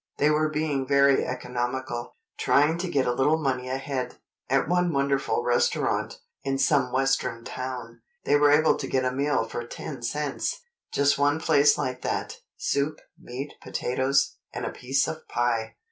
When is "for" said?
9.47-9.63